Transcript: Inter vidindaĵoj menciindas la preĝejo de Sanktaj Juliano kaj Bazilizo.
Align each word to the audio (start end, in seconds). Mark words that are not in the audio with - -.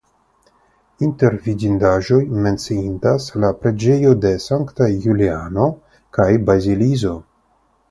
Inter 1.07 1.35
vidindaĵoj 1.43 2.17
menciindas 2.45 3.29
la 3.45 3.53
preĝejo 3.61 4.15
de 4.25 4.33
Sanktaj 4.49 4.89
Juliano 5.07 5.69
kaj 6.19 6.29
Bazilizo. 6.51 7.17